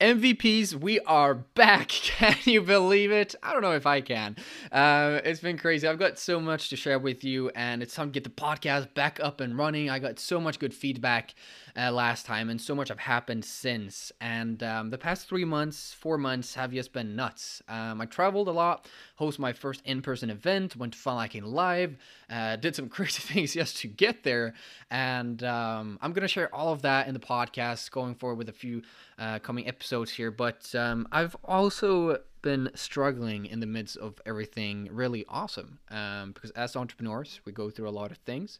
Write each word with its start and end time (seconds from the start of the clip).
MVPs, 0.00 0.74
we 0.74 1.00
are 1.00 1.34
back. 1.34 1.88
Can 1.88 2.36
you 2.44 2.62
believe 2.62 3.10
it? 3.10 3.34
I 3.42 3.52
don't 3.52 3.62
know 3.62 3.72
if 3.72 3.84
I 3.84 4.00
can. 4.00 4.36
Uh, 4.70 5.20
it's 5.24 5.40
been 5.40 5.58
crazy. 5.58 5.88
I've 5.88 5.98
got 5.98 6.20
so 6.20 6.38
much 6.38 6.68
to 6.70 6.76
share 6.76 7.00
with 7.00 7.24
you, 7.24 7.50
and 7.56 7.82
it's 7.82 7.96
time 7.96 8.08
to 8.08 8.12
get 8.12 8.22
the 8.22 8.30
podcast 8.30 8.94
back 8.94 9.18
up 9.20 9.40
and 9.40 9.58
running. 9.58 9.90
I 9.90 9.98
got 9.98 10.20
so 10.20 10.40
much 10.40 10.60
good 10.60 10.72
feedback 10.72 11.34
uh, 11.76 11.90
last 11.90 12.26
time, 12.26 12.48
and 12.48 12.60
so 12.60 12.76
much 12.76 12.90
have 12.90 13.00
happened 13.00 13.44
since. 13.44 14.12
And 14.20 14.62
um, 14.62 14.90
the 14.90 14.98
past 14.98 15.28
three 15.28 15.44
months, 15.44 15.94
four 15.94 16.16
months 16.16 16.54
have 16.54 16.72
just 16.72 16.92
been 16.92 17.16
nuts. 17.16 17.60
Um, 17.68 18.00
I 18.00 18.06
traveled 18.06 18.46
a 18.46 18.52
lot, 18.52 18.86
hosted 19.18 19.40
my 19.40 19.52
first 19.52 19.82
in 19.84 20.00
person 20.00 20.30
event, 20.30 20.76
went 20.76 20.92
to 20.92 20.98
Funnel 20.98 21.20
Hacking 21.20 21.44
Live, 21.44 21.96
uh, 22.30 22.54
did 22.54 22.76
some 22.76 22.88
crazy 22.88 23.20
things 23.20 23.54
just 23.54 23.78
to 23.78 23.88
get 23.88 24.22
there. 24.22 24.54
And 24.92 25.42
um, 25.42 25.98
I'm 26.00 26.12
going 26.12 26.22
to 26.22 26.28
share 26.28 26.54
all 26.54 26.72
of 26.72 26.82
that 26.82 27.08
in 27.08 27.14
the 27.14 27.20
podcast 27.20 27.90
going 27.90 28.14
forward 28.14 28.38
with 28.38 28.48
a 28.48 28.52
few 28.52 28.82
uh, 29.18 29.38
coming 29.40 29.66
episodes 29.66 30.12
here. 30.12 30.30
But 30.30 30.74
um, 30.74 31.08
I've 31.12 31.36
also 31.44 32.18
been 32.42 32.70
struggling 32.74 33.46
in 33.46 33.60
the 33.60 33.66
midst 33.66 33.96
of 33.96 34.20
everything 34.24 34.88
really 34.92 35.24
awesome 35.28 35.80
um, 35.90 36.32
because 36.32 36.50
as 36.52 36.76
entrepreneurs, 36.76 37.40
we 37.44 37.52
go 37.52 37.70
through 37.70 37.88
a 37.88 37.90
lot 37.90 38.10
of 38.10 38.18
things. 38.18 38.58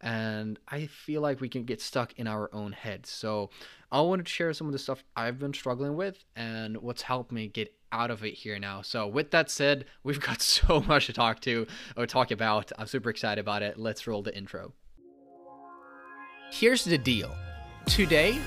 And 0.00 0.58
I 0.68 0.86
feel 0.86 1.22
like 1.22 1.40
we 1.40 1.48
can 1.48 1.64
get 1.64 1.80
stuck 1.80 2.12
in 2.18 2.26
our 2.26 2.50
own 2.52 2.72
heads. 2.72 3.08
So 3.10 3.50
I 3.90 4.00
wanted 4.02 4.26
to 4.26 4.32
share 4.32 4.52
some 4.52 4.66
of 4.66 4.72
the 4.74 4.78
stuff 4.78 5.02
I've 5.16 5.38
been 5.38 5.54
struggling 5.54 5.96
with 5.96 6.22
and 6.36 6.76
what's 6.76 7.02
helped 7.02 7.32
me 7.32 7.48
get 7.48 7.74
out 7.92 8.10
of 8.10 8.22
it 8.22 8.34
here 8.34 8.58
now. 8.58 8.82
So 8.82 9.06
with 9.06 9.30
that 9.30 9.50
said, 9.50 9.86
we've 10.02 10.20
got 10.20 10.42
so 10.42 10.80
much 10.80 11.06
to 11.06 11.12
talk 11.12 11.40
to 11.40 11.66
or 11.96 12.06
talk 12.06 12.30
about. 12.30 12.72
I'm 12.78 12.86
super 12.86 13.10
excited 13.10 13.40
about 13.40 13.62
it. 13.62 13.78
Let's 13.78 14.06
roll 14.06 14.22
the 14.22 14.36
intro. 14.36 14.74
Here's 16.52 16.84
the 16.84 16.98
deal. 16.98 17.34
Today, 17.86 18.40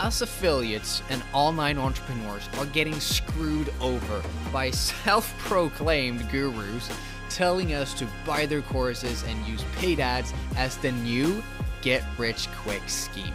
us 0.00 0.22
affiliates 0.22 1.02
and 1.10 1.22
online 1.32 1.78
entrepreneurs 1.78 2.48
are 2.58 2.66
getting 2.66 2.98
screwed 3.00 3.72
over 3.80 4.22
by 4.52 4.70
self 4.70 5.36
proclaimed 5.38 6.28
gurus 6.30 6.90
telling 7.28 7.74
us 7.74 7.92
to 7.94 8.06
buy 8.24 8.46
their 8.46 8.62
courses 8.62 9.24
and 9.24 9.46
use 9.46 9.64
paid 9.76 10.00
ads 10.00 10.32
as 10.56 10.76
the 10.78 10.92
new 10.92 11.42
get 11.82 12.02
rich 12.16 12.48
quick 12.62 12.88
scheme. 12.88 13.34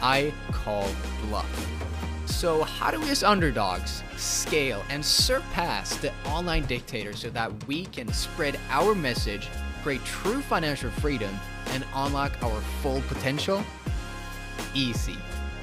I 0.00 0.32
call 0.52 0.88
bluff. 1.22 1.68
So, 2.26 2.62
how 2.62 2.90
do 2.90 3.00
we 3.00 3.10
as 3.10 3.22
underdogs 3.22 4.02
scale 4.16 4.82
and 4.90 5.04
surpass 5.04 5.96
the 5.96 6.12
online 6.26 6.66
dictators 6.66 7.18
so 7.18 7.30
that 7.30 7.66
we 7.66 7.86
can 7.86 8.12
spread 8.12 8.58
our 8.70 8.94
message, 8.94 9.48
create 9.82 10.04
true 10.04 10.40
financial 10.40 10.90
freedom, 10.90 11.34
and 11.70 11.84
unlock 11.94 12.40
our 12.42 12.60
full 12.80 13.02
potential? 13.08 13.64
Easy. 14.74 15.16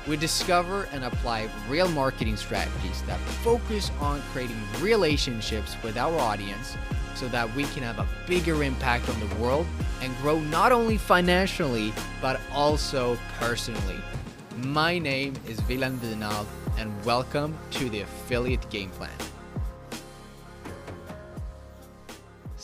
We 0.08 0.17
discover 0.17 0.88
and 0.94 1.04
apply 1.04 1.50
real 1.70 1.90
marketing 1.90 2.38
strategies 2.38 3.02
that 3.04 3.20
focus 3.44 3.92
on 4.00 4.22
creating 4.31 4.58
relationships 4.80 5.76
with 5.84 5.98
our 5.98 6.18
audience 6.18 6.78
so 7.16 7.28
that 7.28 7.53
we 7.56 7.66
can 7.66 7.84
have 7.84 8.00
a 8.00 8.08
bigger 8.26 8.64
impact 8.64 9.09
on 9.09 9.20
the 9.20 9.36
world 9.36 9.68
and 10.02 10.16
grow 10.18 10.40
not 10.40 10.72
only 10.72 10.98
financially 10.98 11.94
but 12.22 12.40
also 12.52 13.18
personally. 13.38 14.00
My 14.58 14.98
name 14.98 15.34
is 15.48 15.62
Wilhelm 15.68 16.00
Winald 16.02 16.48
and 16.78 16.92
welcome 17.03 17.58
to 17.72 17.90
the 17.90 18.02
Affiliate 18.02 18.68
Game 18.70 18.90
Plan. 18.92 19.12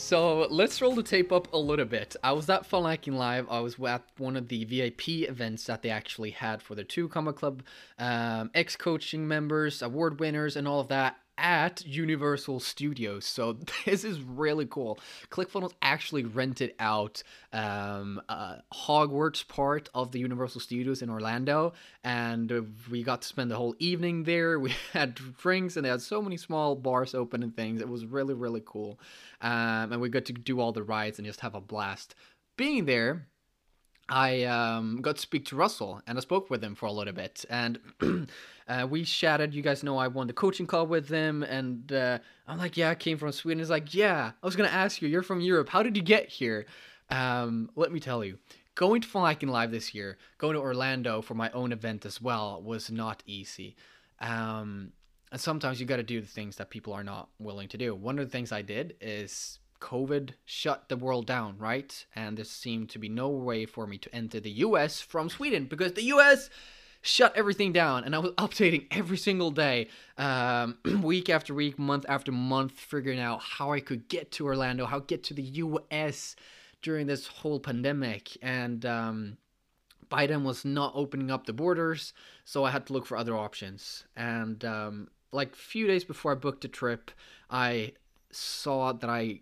So 0.08 0.46
let's 0.48 0.80
roll 0.80 0.94
the 0.94 1.02
tape 1.02 1.32
up 1.32 1.52
a 1.52 1.58
little 1.58 1.84
bit. 1.84 2.16
I 2.24 2.32
was 2.32 2.48
at 2.48 2.64
Funnel 2.64 2.88
Hacking 2.88 3.18
Live. 3.18 3.46
I 3.50 3.60
was 3.60 3.76
at 3.86 4.04
one 4.16 4.38
of 4.38 4.48
the 4.48 4.64
VIP 4.64 5.28
events 5.28 5.64
that 5.64 5.82
they 5.82 5.90
actually 5.90 6.30
had 6.30 6.62
for 6.62 6.74
the 6.74 6.82
two 6.82 7.10
Comma 7.10 7.34
Club 7.34 7.62
um, 7.98 8.50
ex 8.54 8.74
coaching 8.74 9.28
members, 9.28 9.82
award 9.82 10.18
winners, 10.18 10.56
and 10.56 10.66
all 10.66 10.80
of 10.80 10.88
that 10.88 11.18
at 11.38 11.86
Universal 11.86 12.60
Studios. 12.60 13.24
So 13.24 13.58
this 13.86 14.04
is 14.04 14.20
really 14.20 14.66
cool. 14.66 14.98
ClickFunnels 15.30 15.72
actually 15.80 16.24
rented 16.24 16.74
out 16.78 17.22
um, 17.52 18.20
Hogwarts 18.74 19.46
part 19.46 19.88
of 19.94 20.12
the 20.12 20.18
Universal 20.18 20.60
Studios 20.60 21.00
in 21.00 21.08
Orlando, 21.08 21.72
and 22.04 22.74
we 22.90 23.02
got 23.02 23.22
to 23.22 23.28
spend 23.28 23.50
the 23.50 23.56
whole 23.56 23.74
evening 23.78 24.24
there. 24.24 24.58
We 24.68 24.74
had 24.92 25.14
drinks, 25.14 25.76
and 25.76 25.84
they 25.84 25.88
had 25.88 26.02
so 26.02 26.20
many 26.20 26.36
small 26.36 26.74
bars 26.74 27.14
open 27.14 27.42
and 27.42 27.54
things. 27.54 27.80
It 27.80 27.88
was 27.88 28.04
really 28.04 28.34
really 28.34 28.62
cool, 28.66 28.98
um, 29.40 29.92
and 29.92 30.00
we 30.00 30.08
got 30.08 30.24
to 30.26 30.32
do 30.32 30.60
all 30.60 30.72
the 30.72 30.82
rides 30.82 31.18
and 31.18 31.26
just 31.26 31.40
have 31.40 31.54
a 31.54 31.60
blast. 31.60 32.14
Being 32.56 32.84
there, 32.84 33.28
I 34.08 34.44
um, 34.44 35.02
got 35.02 35.16
to 35.16 35.22
speak 35.22 35.44
to 35.46 35.56
Russell 35.56 36.00
and 36.06 36.16
I 36.16 36.20
spoke 36.20 36.48
with 36.48 36.64
him 36.64 36.74
for 36.74 36.86
a 36.86 36.92
little 36.92 37.12
bit. 37.12 37.44
And 37.50 37.78
uh, 38.68 38.86
we 38.88 39.04
chatted. 39.04 39.54
You 39.54 39.62
guys 39.62 39.82
know 39.82 39.98
I 39.98 40.08
won 40.08 40.26
the 40.26 40.32
coaching 40.32 40.66
call 40.66 40.86
with 40.86 41.08
him. 41.08 41.42
And 41.42 41.92
uh, 41.92 42.18
I'm 42.46 42.58
like, 42.58 42.76
yeah, 42.76 42.90
I 42.90 42.94
came 42.94 43.18
from 43.18 43.32
Sweden. 43.32 43.58
He's 43.58 43.70
like, 43.70 43.94
yeah, 43.94 44.32
I 44.42 44.46
was 44.46 44.56
going 44.56 44.68
to 44.68 44.74
ask 44.74 45.02
you, 45.02 45.08
you're 45.08 45.22
from 45.22 45.40
Europe. 45.40 45.68
How 45.68 45.82
did 45.82 45.96
you 45.96 46.02
get 46.02 46.28
here? 46.28 46.66
Um, 47.10 47.70
let 47.76 47.92
me 47.92 48.00
tell 48.00 48.24
you, 48.24 48.38
going 48.74 49.00
to 49.02 49.08
Hacking 49.08 49.48
Live 49.48 49.70
this 49.70 49.94
year, 49.94 50.18
going 50.38 50.54
to 50.54 50.60
Orlando 50.60 51.20
for 51.20 51.34
my 51.34 51.50
own 51.50 51.72
event 51.72 52.06
as 52.06 52.20
well, 52.20 52.62
was 52.62 52.90
not 52.90 53.22
easy. 53.26 53.76
Um, 54.20 54.92
and 55.30 55.40
sometimes 55.40 55.80
you 55.80 55.86
got 55.86 55.96
to 55.96 56.02
do 56.02 56.20
the 56.20 56.26
things 56.26 56.56
that 56.56 56.70
people 56.70 56.92
are 56.92 57.04
not 57.04 57.28
willing 57.38 57.68
to 57.68 57.78
do. 57.78 57.94
One 57.94 58.18
of 58.18 58.24
the 58.24 58.30
things 58.30 58.52
I 58.52 58.62
did 58.62 58.96
is 59.00 59.58
COVID 59.80 60.30
shut 60.44 60.88
the 60.88 60.96
world 60.96 61.26
down, 61.26 61.56
right? 61.58 62.04
And 62.14 62.36
there 62.36 62.44
seemed 62.44 62.90
to 62.90 62.98
be 62.98 63.08
no 63.08 63.28
way 63.28 63.66
for 63.66 63.86
me 63.86 63.98
to 63.98 64.14
enter 64.14 64.40
the 64.40 64.50
US 64.50 65.00
from 65.00 65.28
Sweden 65.28 65.66
because 65.66 65.92
the 65.92 66.04
US 66.04 66.50
shut 67.00 67.36
everything 67.36 67.72
down. 67.72 68.04
And 68.04 68.14
I 68.14 68.18
was 68.18 68.32
updating 68.38 68.86
every 68.90 69.16
single 69.16 69.50
day, 69.50 69.88
um, 70.16 70.78
week 71.02 71.30
after 71.30 71.54
week, 71.54 71.78
month 71.78 72.04
after 72.08 72.32
month, 72.32 72.72
figuring 72.72 73.20
out 73.20 73.40
how 73.42 73.72
I 73.72 73.80
could 73.80 74.08
get 74.08 74.32
to 74.32 74.46
Orlando, 74.46 74.86
how 74.86 75.00
get 75.00 75.22
to 75.24 75.34
the 75.34 75.42
US 75.42 76.36
during 76.82 77.06
this 77.06 77.26
whole 77.26 77.60
pandemic. 77.60 78.36
And 78.42 78.84
um, 78.84 79.38
Biden 80.10 80.42
was 80.42 80.64
not 80.64 80.92
opening 80.94 81.30
up 81.30 81.46
the 81.46 81.52
borders, 81.52 82.12
so 82.44 82.64
I 82.64 82.70
had 82.70 82.86
to 82.86 82.92
look 82.92 83.06
for 83.06 83.16
other 83.16 83.36
options. 83.36 84.04
And 84.16 84.64
um, 84.64 85.08
like 85.32 85.52
a 85.52 85.56
few 85.56 85.86
days 85.86 86.04
before 86.04 86.32
I 86.32 86.36
booked 86.36 86.62
the 86.62 86.68
trip, 86.68 87.10
I 87.50 87.92
saw 88.30 88.92
that 88.92 89.08
I 89.08 89.40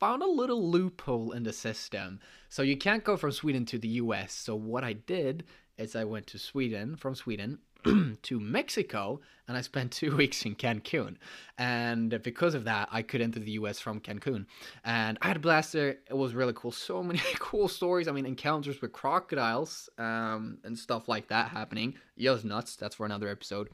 found 0.00 0.22
a 0.22 0.26
little 0.26 0.68
loophole 0.68 1.32
in 1.32 1.42
the 1.42 1.52
system. 1.52 2.18
So 2.48 2.62
you 2.62 2.76
can't 2.76 3.04
go 3.04 3.16
from 3.18 3.32
Sweden 3.32 3.66
to 3.66 3.78
the 3.78 3.88
US. 3.88 4.32
So 4.32 4.56
what 4.56 4.82
I 4.82 4.94
did 4.94 5.44
is 5.76 5.94
I 5.94 6.04
went 6.04 6.26
to 6.28 6.38
Sweden, 6.38 6.96
from 6.96 7.14
Sweden 7.14 7.58
to 8.22 8.40
Mexico, 8.40 9.20
and 9.46 9.56
I 9.56 9.60
spent 9.60 9.92
two 10.00 10.16
weeks 10.16 10.44
in 10.46 10.56
Cancun. 10.56 11.16
And 11.58 12.22
because 12.22 12.54
of 12.54 12.64
that, 12.64 12.88
I 12.90 13.02
could 13.02 13.20
enter 13.20 13.40
the 13.40 13.52
US 13.52 13.78
from 13.78 14.00
Cancun. 14.00 14.46
And 14.84 15.18
I 15.20 15.28
had 15.28 15.36
a 15.36 15.40
blast 15.40 15.74
there. 15.74 15.98
It 16.08 16.16
was 16.16 16.34
really 16.34 16.54
cool. 16.56 16.72
So 16.72 17.02
many 17.02 17.20
cool 17.38 17.68
stories. 17.68 18.08
I 18.08 18.12
mean, 18.12 18.26
encounters 18.26 18.80
with 18.80 18.92
crocodiles 18.92 19.90
um, 19.98 20.58
and 20.64 20.78
stuff 20.78 21.08
like 21.08 21.28
that 21.28 21.50
happening. 21.50 21.94
It 22.16 22.44
nuts. 22.44 22.76
That's 22.76 22.94
for 22.94 23.04
another 23.04 23.28
episode. 23.28 23.68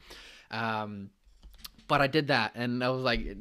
Um, 0.51 1.09
but 1.87 2.01
I 2.01 2.07
did 2.07 2.27
that, 2.27 2.51
and 2.55 2.83
I 2.83 2.89
was 2.89 3.01
like, 3.01 3.37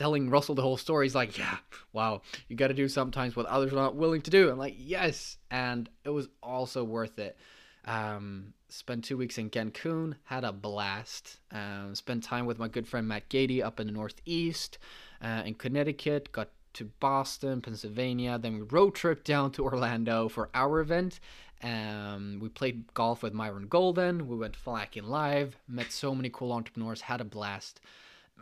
telling 0.00 0.30
Russell 0.30 0.54
the 0.54 0.62
whole 0.62 0.78
story. 0.78 1.04
He's 1.04 1.14
like, 1.14 1.36
yeah, 1.36 1.58
wow, 1.92 2.22
you 2.48 2.56
got 2.56 2.68
to 2.68 2.74
do 2.74 2.88
sometimes 2.88 3.36
what 3.36 3.44
others 3.44 3.70
are 3.70 3.76
not 3.76 3.96
willing 3.96 4.22
to 4.22 4.30
do. 4.30 4.48
I'm 4.48 4.56
like, 4.56 4.76
yes. 4.78 5.36
And 5.50 5.90
it 6.04 6.08
was 6.08 6.26
also 6.42 6.82
worth 6.84 7.18
it. 7.18 7.36
Um, 7.84 8.54
spent 8.70 9.04
two 9.04 9.18
weeks 9.18 9.36
in 9.36 9.50
Cancun, 9.50 10.14
had 10.24 10.42
a 10.42 10.52
blast. 10.52 11.36
Um, 11.52 11.94
spent 11.94 12.24
time 12.24 12.46
with 12.46 12.58
my 12.58 12.66
good 12.66 12.88
friend 12.88 13.06
Matt 13.06 13.28
Gady 13.28 13.62
up 13.62 13.78
in 13.78 13.88
the 13.88 13.92
Northeast, 13.92 14.78
uh, 15.20 15.42
in 15.44 15.52
Connecticut, 15.52 16.32
got 16.32 16.48
to 16.72 16.86
Boston, 16.86 17.60
Pennsylvania. 17.60 18.38
Then 18.38 18.54
we 18.54 18.62
road 18.62 18.94
trip 18.94 19.22
down 19.22 19.52
to 19.52 19.64
Orlando 19.64 20.30
for 20.30 20.48
our 20.54 20.80
event. 20.80 21.20
Um, 21.62 22.38
we 22.40 22.48
played 22.48 22.94
golf 22.94 23.22
with 23.22 23.34
Myron 23.34 23.68
Golden. 23.68 24.26
We 24.28 24.36
went 24.36 24.56
Funnel 24.56 24.78
Hacking 24.80 25.04
Live, 25.04 25.58
met 25.68 25.92
so 25.92 26.14
many 26.14 26.30
cool 26.30 26.52
entrepreneurs, 26.52 27.02
had 27.02 27.20
a 27.20 27.24
blast. 27.24 27.82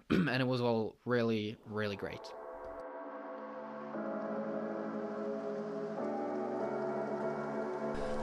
and 0.11 0.41
it 0.41 0.47
was 0.47 0.61
all 0.61 0.97
really, 1.05 1.57
really 1.67 1.97
great. 1.97 2.21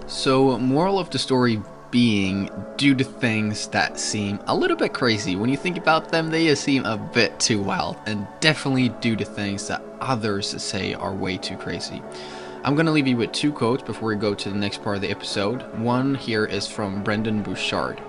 So, 0.07 0.59
moral 0.59 0.99
of 0.99 1.09
the 1.09 1.17
story 1.17 1.61
being 1.89 2.49
due 2.77 2.93
to 2.93 3.03
things 3.03 3.67
that 3.69 3.99
seem 3.99 4.39
a 4.47 4.55
little 4.55 4.77
bit 4.77 4.93
crazy. 4.93 5.35
When 5.35 5.49
you 5.49 5.57
think 5.57 5.77
about 5.77 6.09
them, 6.09 6.29
they 6.29 6.53
seem 6.55 6.85
a 6.85 6.97
bit 6.97 7.39
too 7.39 7.61
wild, 7.61 7.97
and 8.05 8.27
definitely 8.39 8.89
do 8.89 9.15
the 9.15 9.25
things 9.25 9.67
that 9.67 9.81
others 10.01 10.61
say 10.61 10.93
are 10.93 11.13
way 11.13 11.37
too 11.37 11.57
crazy. 11.57 12.03
I'm 12.63 12.75
to 12.75 12.91
leave 12.91 13.07
you 13.07 13.17
with 13.17 13.31
two 13.31 13.53
quotes 13.53 13.83
before 13.83 14.09
we 14.09 14.15
go 14.15 14.33
to 14.33 14.49
the 14.49 14.57
next 14.57 14.83
part 14.83 14.95
of 14.95 15.01
the 15.01 15.09
episode. 15.09 15.61
One 15.79 16.15
here 16.15 16.45
is 16.45 16.67
from 16.67 17.03
Brendon 17.03 17.41
Burchard. 17.41 18.01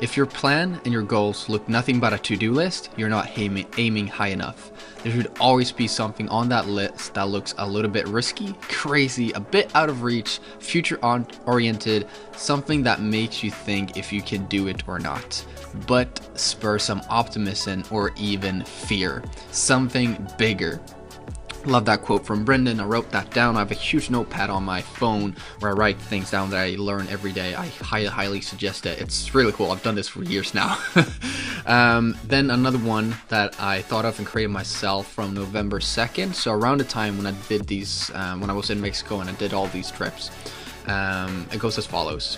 If 0.00 0.16
your 0.16 0.26
plan 0.26 0.80
and 0.84 0.92
your 0.92 1.02
goals 1.02 1.48
look 1.48 1.68
nothing 1.68 2.00
but 2.00 2.12
a 2.12 2.18
to 2.18 2.36
do 2.36 2.52
list, 2.52 2.90
you're 2.96 3.08
not 3.08 3.38
aiming, 3.38 3.66
aiming 3.78 4.08
high 4.08 4.28
enough. 4.28 4.72
There 5.02 5.12
should 5.12 5.30
always 5.38 5.70
be 5.70 5.86
something 5.86 6.28
on 6.28 6.48
that 6.48 6.66
list 6.66 7.14
that 7.14 7.28
looks 7.28 7.54
a 7.58 7.66
little 7.66 7.90
bit 7.90 8.08
risky, 8.08 8.54
crazy, 8.62 9.30
a 9.32 9.40
bit 9.40 9.70
out 9.74 9.88
of 9.88 10.02
reach, 10.02 10.40
future 10.58 10.98
oriented, 11.46 12.08
something 12.36 12.82
that 12.82 13.00
makes 13.02 13.42
you 13.44 13.50
think 13.50 13.96
if 13.96 14.12
you 14.12 14.20
can 14.20 14.46
do 14.46 14.66
it 14.66 14.86
or 14.88 14.98
not, 14.98 15.44
but 15.86 16.20
spur 16.38 16.78
some 16.78 17.02
optimism 17.08 17.84
or 17.90 18.12
even 18.16 18.64
fear. 18.64 19.22
Something 19.52 20.26
bigger, 20.38 20.80
Love 21.66 21.86
that 21.86 22.02
quote 22.02 22.26
from 22.26 22.44
Brendon. 22.44 22.78
I 22.78 22.84
wrote 22.84 23.10
that 23.12 23.30
down. 23.30 23.56
I 23.56 23.60
have 23.60 23.70
a 23.70 23.74
huge 23.74 24.10
notepad 24.10 24.50
on 24.50 24.64
my 24.64 24.82
phone 24.82 25.34
where 25.60 25.70
I 25.70 25.74
write 25.74 25.96
things 25.96 26.30
down 26.30 26.50
that 26.50 26.58
I 26.58 26.76
learn 26.76 27.08
every 27.08 27.32
day. 27.32 27.54
I 27.54 27.68
highly, 27.68 28.06
highly 28.06 28.40
suggest 28.42 28.84
it. 28.84 29.00
It's 29.00 29.34
really 29.34 29.52
cool. 29.52 29.70
I've 29.70 29.82
done 29.82 29.94
this 29.94 30.08
for 30.08 30.22
years 30.24 30.52
now. 30.52 30.78
um, 31.66 32.18
then 32.24 32.50
another 32.50 32.76
one 32.78 33.16
that 33.28 33.58
I 33.58 33.80
thought 33.80 34.04
of 34.04 34.18
and 34.18 34.26
created 34.26 34.50
myself 34.50 35.10
from 35.10 35.32
November 35.32 35.80
2nd. 35.80 36.34
So 36.34 36.52
around 36.52 36.78
the 36.78 36.84
time 36.84 37.16
when 37.16 37.26
I 37.26 37.32
did 37.48 37.66
these, 37.66 38.10
um, 38.14 38.42
when 38.42 38.50
I 38.50 38.52
was 38.52 38.68
in 38.68 38.78
Mexico 38.78 39.20
and 39.20 39.30
I 39.30 39.32
did 39.32 39.54
all 39.54 39.68
these 39.68 39.90
trips, 39.90 40.30
um, 40.86 41.46
it 41.50 41.60
goes 41.60 41.78
as 41.78 41.86
follows. 41.86 42.36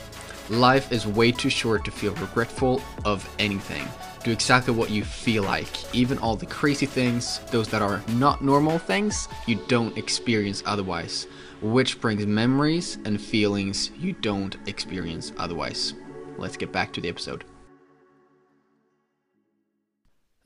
Life 0.51 0.93
is 0.93 1.05
way 1.05 1.33
too 1.33 1.51
short 1.51 1.85
to 1.87 1.91
feel 1.91 2.15
regretful 2.15 2.81
of 3.05 3.29
anything. 3.41 3.89
Do 4.27 4.33
exactly 4.33 4.75
what 4.75 4.91
you 4.91 5.05
feel 5.05 5.45
like. 5.45 5.95
Even 5.95 6.19
all 6.19 6.35
the 6.35 6.47
crazy 6.47 6.85
things, 6.85 7.39
those 7.53 7.69
that 7.69 7.81
are 7.81 8.03
not 8.15 8.43
normal 8.43 8.77
things, 8.77 9.29
you 9.47 9.55
don't 9.69 9.97
experience 9.97 10.65
otherwise. 10.67 11.29
Which 11.63 12.01
brings 12.01 12.27
memories 12.27 12.99
and 13.05 13.21
feelings 13.21 13.93
you 13.97 14.15
don't 14.15 14.57
experience 14.67 15.31
otherwise. 15.39 15.95
Let's 16.39 16.57
get 16.57 16.73
back 16.73 16.93
to 16.95 17.01
the 17.01 17.09
episode. 17.09 17.45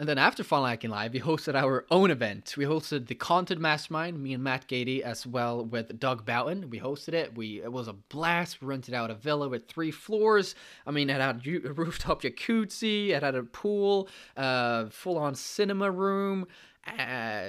And 0.00 0.08
then 0.08 0.16
after 0.16 0.42
Funnel 0.42 0.64
Hacking 0.64 0.88
Live, 0.88 1.12
we 1.12 1.20
hosted 1.20 1.54
our 1.54 1.84
own 1.90 2.10
event. 2.10 2.54
We 2.56 2.64
hosted 2.64 3.06
the 3.06 3.14
Content 3.14 3.60
Mastermind, 3.60 4.18
me 4.18 4.32
and 4.32 4.42
Matt 4.42 4.66
Gady, 4.66 5.02
as 5.02 5.26
well 5.26 5.62
with 5.62 6.00
Doug 6.00 6.24
Boughton. 6.24 6.70
We 6.70 6.80
hosted 6.80 7.12
it. 7.12 7.36
We 7.36 7.60
it 7.60 7.70
was 7.70 7.86
a 7.86 7.92
blast. 7.92 8.62
We 8.62 8.68
rented 8.68 8.94
out 8.94 9.10
a 9.10 9.14
villa 9.14 9.50
with 9.50 9.68
three 9.68 9.90
floors. 9.90 10.54
I 10.86 10.90
mean, 10.90 11.10
it 11.10 11.20
had 11.20 11.46
a 11.46 11.72
rooftop 11.74 12.22
jacuzzi. 12.22 13.10
It 13.10 13.22
had 13.22 13.34
a 13.34 13.42
pool, 13.42 14.08
uh, 14.38 14.86
full 14.86 15.18
on 15.18 15.34
cinema 15.34 15.90
room 15.90 16.46
uh, 16.86 17.44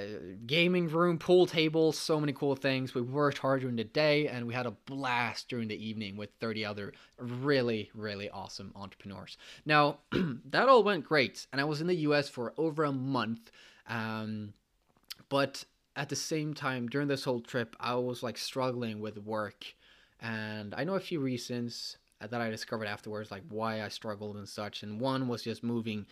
gaming 0.46 0.88
room, 0.88 1.18
pool 1.18 1.46
tables, 1.46 1.98
so 1.98 2.20
many 2.20 2.32
cool 2.32 2.54
things. 2.54 2.94
We 2.94 3.00
worked 3.00 3.38
hard 3.38 3.60
during 3.60 3.76
the 3.76 3.84
day 3.84 4.28
and 4.28 4.46
we 4.46 4.54
had 4.54 4.66
a 4.66 4.72
blast 4.72 5.48
during 5.48 5.68
the 5.68 5.84
evening 5.84 6.16
with 6.16 6.30
30 6.40 6.64
other 6.64 6.92
really, 7.18 7.90
really 7.94 8.28
awesome 8.28 8.72
entrepreneurs. 8.76 9.38
Now, 9.64 9.98
that 10.50 10.68
all 10.68 10.82
went 10.82 11.04
great. 11.04 11.46
And 11.52 11.60
I 11.60 11.64
was 11.64 11.80
in 11.80 11.86
the 11.86 11.96
US 11.96 12.28
for 12.28 12.52
over 12.58 12.84
a 12.84 12.92
month. 12.92 13.50
Um, 13.88 14.52
but 15.28 15.64
at 15.96 16.08
the 16.08 16.16
same 16.16 16.52
time, 16.52 16.88
during 16.88 17.08
this 17.08 17.24
whole 17.24 17.40
trip, 17.40 17.74
I 17.80 17.94
was 17.94 18.22
like 18.22 18.36
struggling 18.36 19.00
with 19.00 19.18
work. 19.18 19.64
And 20.20 20.74
I 20.74 20.84
know 20.84 20.94
a 20.94 21.00
few 21.00 21.20
reasons 21.20 21.96
that 22.20 22.40
I 22.40 22.50
discovered 22.50 22.86
afterwards, 22.86 23.30
like 23.30 23.42
why 23.48 23.82
I 23.82 23.88
struggled 23.88 24.36
and 24.36 24.48
such. 24.48 24.82
And 24.82 25.00
one 25.00 25.26
was 25.26 25.42
just 25.42 25.62
moving 25.62 26.06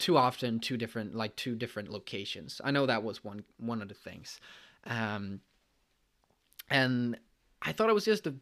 too 0.00 0.16
often 0.16 0.58
two 0.58 0.76
different 0.76 1.14
like 1.14 1.36
two 1.36 1.54
different 1.54 1.90
locations. 1.90 2.60
I 2.64 2.70
know 2.70 2.86
that 2.86 3.02
was 3.02 3.22
one 3.22 3.44
one 3.58 3.82
of 3.82 3.88
the 3.88 3.94
things. 3.94 4.40
Um 4.84 5.40
and 6.68 7.18
I 7.62 7.72
thought 7.72 7.90
it 7.90 7.94
was 7.94 8.04
just 8.04 8.26
a 8.26 8.34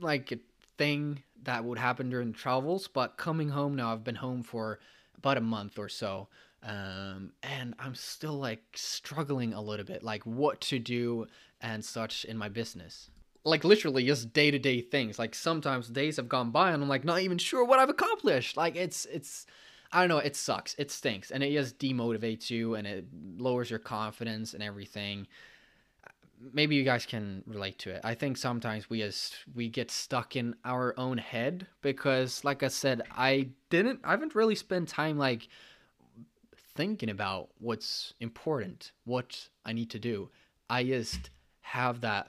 like 0.00 0.32
a 0.32 0.38
thing 0.78 1.22
that 1.42 1.64
would 1.64 1.78
happen 1.78 2.10
during 2.10 2.32
travels, 2.32 2.88
but 2.88 3.16
coming 3.16 3.48
home 3.48 3.76
now 3.76 3.92
I've 3.92 4.04
been 4.04 4.16
home 4.16 4.42
for 4.42 4.78
about 5.16 5.38
a 5.38 5.40
month 5.40 5.78
or 5.78 5.88
so. 5.88 6.28
Um, 6.62 7.32
and 7.42 7.74
I'm 7.78 7.94
still 7.94 8.34
like 8.34 8.62
struggling 8.74 9.54
a 9.54 9.60
little 9.60 9.86
bit, 9.86 10.02
like 10.02 10.24
what 10.24 10.60
to 10.62 10.78
do 10.78 11.26
and 11.60 11.84
such 11.84 12.24
in 12.24 12.36
my 12.36 12.48
business. 12.48 13.10
Like 13.44 13.62
literally 13.62 14.04
just 14.04 14.32
day 14.32 14.50
to 14.50 14.58
day 14.58 14.80
things. 14.80 15.18
Like 15.18 15.34
sometimes 15.34 15.88
days 15.88 16.16
have 16.16 16.28
gone 16.28 16.50
by 16.50 16.72
and 16.72 16.82
I'm 16.82 16.88
like 16.88 17.04
not 17.04 17.20
even 17.20 17.38
sure 17.38 17.64
what 17.64 17.78
I've 17.78 17.88
accomplished. 17.88 18.56
Like 18.56 18.74
it's 18.74 19.06
it's 19.06 19.46
I 19.92 20.00
don't 20.00 20.08
know, 20.08 20.18
it 20.18 20.36
sucks. 20.36 20.74
It 20.78 20.90
stinks. 20.90 21.30
And 21.30 21.42
it 21.42 21.52
just 21.52 21.78
demotivates 21.78 22.50
you 22.50 22.74
and 22.74 22.86
it 22.86 23.06
lowers 23.38 23.70
your 23.70 23.78
confidence 23.78 24.54
and 24.54 24.62
everything. 24.62 25.26
Maybe 26.52 26.76
you 26.76 26.84
guys 26.84 27.06
can 27.06 27.42
relate 27.46 27.78
to 27.80 27.90
it. 27.90 28.00
I 28.04 28.14
think 28.14 28.36
sometimes 28.36 28.90
we 28.90 28.98
just 29.00 29.36
we 29.54 29.68
get 29.68 29.90
stuck 29.90 30.36
in 30.36 30.54
our 30.64 30.94
own 30.98 31.18
head 31.18 31.66
because 31.80 32.44
like 32.44 32.62
I 32.62 32.68
said, 32.68 33.02
I 33.10 33.48
didn't 33.70 34.00
I 34.04 34.10
haven't 34.10 34.34
really 34.34 34.54
spent 34.54 34.88
time 34.88 35.16
like 35.16 35.48
thinking 36.74 37.08
about 37.08 37.48
what's 37.58 38.12
important, 38.20 38.92
what 39.04 39.48
I 39.64 39.72
need 39.72 39.90
to 39.90 39.98
do. 39.98 40.28
I 40.68 40.84
just 40.84 41.30
have 41.62 42.02
that 42.02 42.28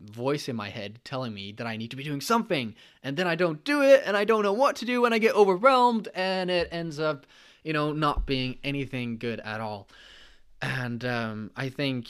voice 0.00 0.48
in 0.48 0.56
my 0.56 0.68
head 0.68 1.00
telling 1.04 1.32
me 1.32 1.52
that 1.52 1.66
I 1.66 1.76
need 1.76 1.90
to 1.90 1.96
be 1.96 2.04
doing 2.04 2.20
something, 2.20 2.74
and 3.02 3.16
then 3.16 3.26
I 3.26 3.34
don't 3.34 3.64
do 3.64 3.82
it, 3.82 4.02
and 4.04 4.16
I 4.16 4.24
don't 4.24 4.42
know 4.42 4.52
what 4.52 4.76
to 4.76 4.84
do, 4.84 5.04
and 5.04 5.14
I 5.14 5.18
get 5.18 5.34
overwhelmed, 5.34 6.08
and 6.14 6.50
it 6.50 6.68
ends 6.70 6.98
up, 6.98 7.26
you 7.64 7.72
know, 7.72 7.92
not 7.92 8.26
being 8.26 8.58
anything 8.62 9.18
good 9.18 9.40
at 9.40 9.60
all. 9.60 9.88
And 10.60 11.04
um, 11.04 11.50
I 11.56 11.68
think 11.68 12.08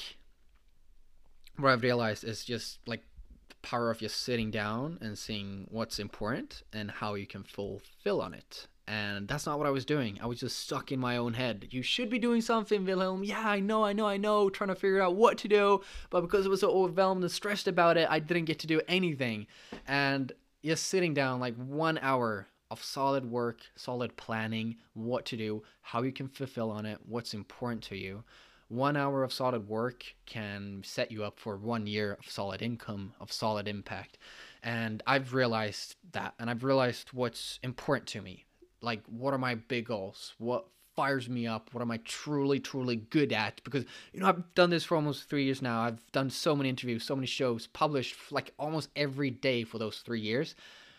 what 1.58 1.72
I've 1.72 1.82
realized 1.82 2.24
is 2.24 2.44
just 2.44 2.78
like 2.86 3.02
the 3.48 3.56
power 3.62 3.90
of 3.90 3.98
just 3.98 4.22
sitting 4.22 4.50
down 4.50 4.98
and 5.00 5.18
seeing 5.18 5.66
what's 5.70 5.98
important 5.98 6.62
and 6.72 6.90
how 6.90 7.14
you 7.14 7.26
can 7.26 7.42
fulfill 7.42 8.20
on 8.20 8.34
it. 8.34 8.66
And 8.88 9.26
that's 9.26 9.46
not 9.46 9.58
what 9.58 9.66
I 9.66 9.70
was 9.70 9.84
doing. 9.84 10.18
I 10.22 10.26
was 10.26 10.38
just 10.38 10.60
stuck 10.60 10.92
in 10.92 11.00
my 11.00 11.16
own 11.16 11.34
head. 11.34 11.68
You 11.70 11.82
should 11.82 12.08
be 12.08 12.20
doing 12.20 12.40
something, 12.40 12.84
Wilhelm. 12.84 13.24
Yeah, 13.24 13.48
I 13.48 13.58
know, 13.58 13.82
I 13.82 13.92
know, 13.92 14.06
I 14.06 14.16
know. 14.16 14.48
Trying 14.48 14.68
to 14.68 14.76
figure 14.76 15.02
out 15.02 15.16
what 15.16 15.38
to 15.38 15.48
do. 15.48 15.80
But 16.10 16.20
because 16.20 16.46
I 16.46 16.48
was 16.48 16.60
so 16.60 16.70
overwhelmed 16.70 17.22
and 17.22 17.32
stressed 17.32 17.66
about 17.66 17.96
it, 17.96 18.06
I 18.08 18.20
didn't 18.20 18.44
get 18.44 18.60
to 18.60 18.68
do 18.68 18.80
anything. 18.86 19.48
And 19.88 20.30
just 20.64 20.86
sitting 20.86 21.14
down 21.14 21.40
like 21.40 21.56
one 21.56 21.98
hour 22.00 22.46
of 22.70 22.82
solid 22.82 23.28
work, 23.28 23.60
solid 23.74 24.16
planning, 24.16 24.76
what 24.94 25.24
to 25.26 25.36
do, 25.36 25.62
how 25.82 26.02
you 26.02 26.12
can 26.12 26.28
fulfill 26.28 26.70
on 26.70 26.86
it, 26.86 26.98
what's 27.06 27.34
important 27.34 27.82
to 27.84 27.96
you. 27.96 28.22
One 28.68 28.96
hour 28.96 29.22
of 29.22 29.32
solid 29.32 29.68
work 29.68 30.04
can 30.26 30.82
set 30.84 31.12
you 31.12 31.22
up 31.24 31.38
for 31.38 31.56
one 31.56 31.86
year 31.86 32.16
of 32.18 32.28
solid 32.28 32.62
income, 32.62 33.14
of 33.20 33.32
solid 33.32 33.68
impact. 33.68 34.18
And 34.62 35.02
I've 35.06 35.34
realized 35.34 35.94
that, 36.12 36.34
and 36.40 36.50
I've 36.50 36.64
realized 36.64 37.12
what's 37.12 37.60
important 37.62 38.08
to 38.08 38.22
me 38.22 38.45
like 38.86 39.02
what 39.08 39.34
are 39.34 39.38
my 39.38 39.56
big 39.56 39.86
goals? 39.86 40.32
What 40.38 40.66
fires 40.94 41.28
me 41.28 41.46
up? 41.46 41.68
What 41.72 41.82
am 41.82 41.90
i 41.90 41.98
truly 41.98 42.60
truly 42.60 42.96
good 42.96 43.32
at? 43.32 43.60
Because 43.64 43.84
you 44.12 44.20
know 44.20 44.28
i've 44.28 44.54
done 44.54 44.70
this 44.70 44.84
for 44.84 44.94
almost 44.94 45.28
three 45.28 45.44
years 45.44 45.60
now. 45.60 45.80
I've 45.82 46.00
done 46.12 46.30
so 46.30 46.56
many 46.56 46.70
interviews 46.70 47.04
so 47.04 47.16
many 47.16 47.26
shows 47.26 47.66
published 47.66 48.16
like 48.30 48.54
almost 48.58 48.88
every 48.96 49.30
day 49.30 49.64
for 49.64 49.78
those 49.78 49.98
three 49.98 50.20
years. 50.20 50.54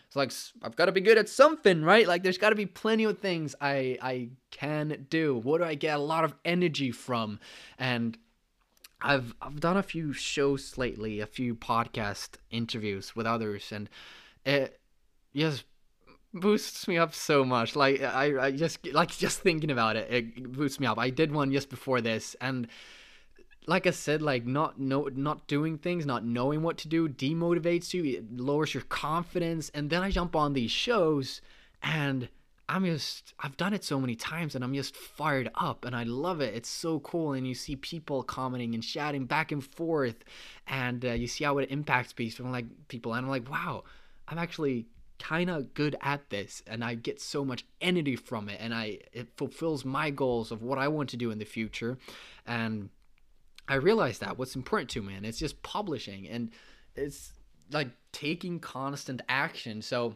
It's 0.06 0.16
like 0.16 0.32
i've 0.62 0.76
got 0.76 0.86
to 0.86 0.92
be 0.92 1.02
good 1.02 1.18
at 1.18 1.30
something 1.30 1.82
right? 1.82 2.08
Like 2.08 2.22
there's 2.22 2.38
got 2.38 2.50
to 2.52 2.56
be 2.56 2.68
plenty 2.68 3.06
of 3.06 3.18
things 3.20 3.56
i 3.62 3.98
i 4.02 4.30
can 4.52 5.08
do. 5.10 5.38
What 5.38 5.60
do 5.60 5.64
i 5.64 5.74
get 5.74 5.96
a 5.96 6.02
lot 6.02 6.26
of 6.26 6.36
energy 6.46 6.92
from? 6.92 7.40
And 7.80 8.18
i've 9.02 9.34
i've 9.42 9.60
done 9.60 9.78
a 9.78 9.84
few 9.84 10.12
shows 10.12 10.78
lately 10.78 11.20
a 11.20 11.28
few 11.28 11.54
podcast 11.56 12.30
interviews 12.50 13.16
with 13.16 13.28
others 13.28 13.72
and 13.72 13.88
it 14.44 14.80
yes 15.34 15.64
boosts 16.34 16.88
me 16.88 16.98
up 16.98 17.14
so 17.14 17.44
much. 17.44 17.76
Like 17.76 18.02
I, 18.02 18.48
I 18.48 18.52
just 18.52 18.86
like 18.88 19.10
just 19.10 19.40
thinking 19.42 19.72
about 19.72 19.96
it, 19.96 20.08
it 20.12 20.52
boosts 20.52 20.80
me 20.80 20.88
up. 20.88 20.98
I 20.98 21.10
did 21.10 21.32
one 21.32 21.52
just 21.52 21.70
before 21.70 22.02
this, 22.02 22.36
and 22.42 22.68
like 23.68 23.86
I 23.86 23.92
said, 23.92 24.22
like 24.22 24.46
not 24.46 24.80
no 24.80 25.10
not 25.14 25.48
doing 25.48 25.78
things, 25.78 26.06
not 26.06 26.26
knowing 26.26 26.64
what 26.64 26.78
to 26.80 26.88
do, 26.88 27.10
demotivates 27.10 27.94
you. 27.94 28.04
It 28.04 28.38
lowers 28.38 28.74
your 28.74 28.84
confidence, 28.84 29.70
and 29.74 29.90
then 29.90 30.04
I 30.04 30.12
jump 30.12 30.36
on 30.36 30.54
these 30.54 30.72
shows, 30.72 31.42
and 31.84 32.30
I'm 32.70 32.86
just 32.86 33.34
I've 33.40 33.58
done 33.58 33.74
it 33.74 33.84
so 33.84 34.00
many 34.00 34.16
times, 34.16 34.56
and 34.56 34.64
I'm 34.64 34.74
just 34.74 34.96
fired 34.96 35.50
up, 35.56 35.86
and 35.86 35.96
I 35.96 36.04
love 36.04 36.42
it. 36.42 36.54
It's 36.56 36.70
so 36.70 37.00
cool, 37.02 37.34
and 37.34 37.48
you 37.48 37.54
see 37.54 37.76
people 37.76 38.24
commenting 38.24 38.74
and 38.74 38.84
shouting 38.84 39.26
back 39.26 39.52
and 39.52 39.64
forth, 39.64 40.24
and 40.68 41.04
uh, 41.04 41.12
you 41.12 41.28
see 41.28 41.44
how 41.44 41.58
it 41.58 41.70
impacts 41.70 42.14
people, 42.14 42.50
like 42.50 42.66
people, 42.88 43.14
and 43.14 43.26
I'm 43.26 43.30
like, 43.30 43.50
wow, 43.50 43.84
I'm 44.28 44.38
actually 44.38 44.88
kind 45.20 45.50
of 45.50 45.74
good 45.74 45.96
at 46.02 46.30
this 46.30 46.62
and 46.68 46.84
I 46.84 46.96
get 46.96 47.20
so 47.20 47.44
much 47.44 47.66
energy 47.82 48.16
from 48.16 48.50
it 48.50 48.60
and 48.60 48.74
I 48.74 49.00
it 49.14 49.28
fulfills 49.36 49.84
my 49.84 50.10
goals 50.10 50.52
of 50.52 50.62
what 50.62 50.78
I 50.78 50.88
want 50.88 51.10
to 51.10 51.18
do 51.18 51.32
in 51.32 51.40
the 51.40 51.46
future. 51.46 51.98
And 52.46 52.90
I 53.68 53.76
realize 53.76 54.20
that 54.20 54.38
what's 54.38 54.56
important 54.56 54.90
to 54.92 55.02
me 55.02 55.16
and 55.16 55.26
it's 55.26 55.40
just 55.40 55.62
publishing 55.64 56.28
and 56.28 56.52
it's 56.96 57.34
like 57.72 57.90
taking 58.12 58.60
constant 58.60 59.22
action. 59.28 59.82
So 59.82 60.16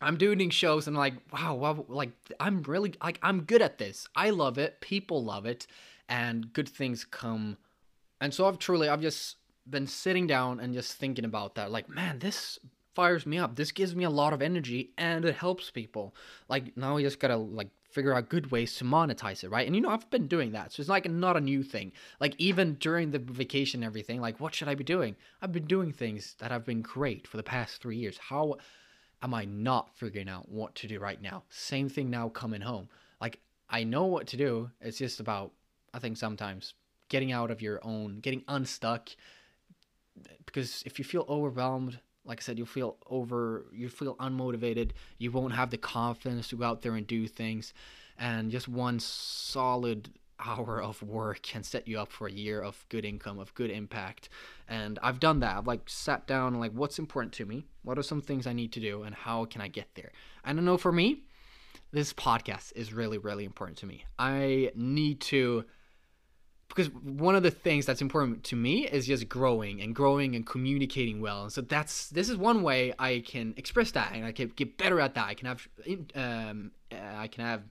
I'm 0.00 0.16
doing 0.16 0.50
shows 0.50 0.86
and 0.86 0.96
I'm 0.96 1.00
like 1.00 1.14
wow, 1.32 1.54
wow 1.54 1.84
like 1.88 2.10
I'm 2.38 2.62
really 2.62 2.94
like 3.02 3.18
I'm 3.22 3.42
good 3.42 3.62
at 3.62 3.78
this. 3.78 4.06
I 4.14 4.30
love 4.30 4.58
it. 4.58 4.80
People 4.80 5.24
love 5.24 5.46
it 5.46 5.66
and 6.08 6.52
good 6.52 6.68
things 6.68 7.04
come. 7.04 7.58
And 8.20 8.32
so 8.32 8.46
I've 8.46 8.58
truly 8.58 8.88
I've 8.88 9.02
just 9.02 9.36
been 9.68 9.86
sitting 9.86 10.26
down 10.26 10.60
and 10.60 10.72
just 10.72 10.94
thinking 10.94 11.24
about 11.24 11.56
that 11.56 11.70
like 11.70 11.88
man 11.90 12.18
this 12.20 12.58
fires 12.98 13.26
me 13.26 13.38
up. 13.38 13.54
This 13.54 13.70
gives 13.70 13.94
me 13.94 14.02
a 14.02 14.10
lot 14.10 14.32
of 14.32 14.42
energy 14.42 14.90
and 14.98 15.24
it 15.24 15.36
helps 15.36 15.70
people. 15.70 16.16
Like 16.48 16.76
now 16.76 16.96
we 16.96 17.04
just 17.04 17.20
gotta 17.20 17.36
like 17.36 17.68
figure 17.88 18.12
out 18.12 18.28
good 18.28 18.50
ways 18.50 18.74
to 18.74 18.82
monetize 18.82 19.44
it, 19.44 19.50
right? 19.50 19.64
And 19.64 19.76
you 19.76 19.80
know, 19.80 19.90
I've 19.90 20.10
been 20.10 20.26
doing 20.26 20.50
that. 20.50 20.72
So 20.72 20.80
it's 20.80 20.90
like 20.90 21.08
not 21.08 21.36
a 21.36 21.40
new 21.40 21.62
thing. 21.62 21.92
Like 22.18 22.34
even 22.38 22.74
during 22.80 23.12
the 23.12 23.20
vacation 23.20 23.84
and 23.84 23.86
everything, 23.86 24.20
like 24.20 24.40
what 24.40 24.52
should 24.52 24.66
I 24.66 24.74
be 24.74 24.82
doing? 24.82 25.14
I've 25.40 25.52
been 25.52 25.66
doing 25.66 25.92
things 25.92 26.34
that 26.40 26.50
have 26.50 26.64
been 26.64 26.82
great 26.82 27.28
for 27.28 27.36
the 27.36 27.44
past 27.44 27.80
three 27.80 27.96
years. 27.96 28.18
How 28.18 28.56
am 29.22 29.32
I 29.32 29.44
not 29.44 29.96
figuring 29.96 30.28
out 30.28 30.48
what 30.48 30.74
to 30.74 30.88
do 30.88 30.98
right 30.98 31.22
now? 31.22 31.44
Same 31.50 31.88
thing 31.88 32.10
now 32.10 32.28
coming 32.28 32.62
home. 32.62 32.88
Like 33.20 33.38
I 33.70 33.84
know 33.84 34.06
what 34.06 34.26
to 34.26 34.36
do. 34.36 34.72
It's 34.80 34.98
just 34.98 35.20
about 35.20 35.52
I 35.94 36.00
think 36.00 36.16
sometimes 36.16 36.74
getting 37.08 37.30
out 37.30 37.52
of 37.52 37.62
your 37.62 37.78
own, 37.84 38.18
getting 38.18 38.42
unstuck. 38.48 39.10
Because 40.46 40.82
if 40.84 40.98
you 40.98 41.04
feel 41.04 41.24
overwhelmed, 41.28 42.00
like 42.28 42.40
I 42.40 42.42
said, 42.42 42.58
you'll 42.58 42.66
feel 42.66 42.98
over, 43.08 43.64
you 43.72 43.88
feel 43.88 44.14
unmotivated. 44.16 44.90
You 45.16 45.32
won't 45.32 45.54
have 45.54 45.70
the 45.70 45.78
confidence 45.78 46.48
to 46.48 46.56
go 46.56 46.64
out 46.64 46.82
there 46.82 46.94
and 46.94 47.06
do 47.06 47.26
things. 47.26 47.72
And 48.18 48.50
just 48.50 48.68
one 48.68 49.00
solid 49.00 50.10
hour 50.38 50.80
of 50.80 51.02
work 51.02 51.42
can 51.42 51.62
set 51.62 51.88
you 51.88 51.98
up 51.98 52.12
for 52.12 52.28
a 52.28 52.32
year 52.32 52.60
of 52.60 52.84
good 52.90 53.04
income, 53.04 53.38
of 53.38 53.54
good 53.54 53.70
impact. 53.70 54.28
And 54.68 54.98
I've 55.02 55.20
done 55.20 55.40
that. 55.40 55.56
I've 55.56 55.66
like 55.66 55.88
sat 55.88 56.26
down 56.26 56.60
like, 56.60 56.72
what's 56.72 56.98
important 56.98 57.32
to 57.34 57.46
me? 57.46 57.64
What 57.82 57.98
are 57.98 58.02
some 58.02 58.20
things 58.20 58.46
I 58.46 58.52
need 58.52 58.72
to 58.72 58.80
do? 58.80 59.04
And 59.04 59.14
how 59.14 59.46
can 59.46 59.62
I 59.62 59.68
get 59.68 59.88
there? 59.94 60.12
I 60.44 60.52
don't 60.52 60.66
know 60.66 60.76
for 60.76 60.92
me, 60.92 61.22
this 61.92 62.12
podcast 62.12 62.74
is 62.76 62.92
really, 62.92 63.16
really 63.16 63.46
important 63.46 63.78
to 63.78 63.86
me. 63.86 64.04
I 64.18 64.70
need 64.74 65.20
to 65.22 65.64
because 66.68 66.88
one 66.90 67.34
of 67.34 67.42
the 67.42 67.50
things 67.50 67.86
that's 67.86 68.02
important 68.02 68.44
to 68.44 68.56
me 68.56 68.86
is 68.86 69.06
just 69.06 69.28
growing 69.28 69.80
and 69.80 69.94
growing 69.94 70.36
and 70.36 70.46
communicating 70.46 71.20
well. 71.20 71.44
And 71.44 71.52
so 71.52 71.62
that's 71.62 72.08
this 72.10 72.28
is 72.28 72.36
one 72.36 72.62
way 72.62 72.92
I 72.98 73.22
can 73.26 73.54
express 73.56 73.90
that 73.92 74.12
and 74.14 74.24
I 74.24 74.32
can 74.32 74.48
get 74.48 74.76
better 74.76 75.00
at 75.00 75.14
that. 75.14 75.26
I 75.26 75.34
can 75.34 75.46
have 75.46 75.68
um, 76.14 76.70
I 76.92 77.26
can 77.28 77.44
have 77.44 77.62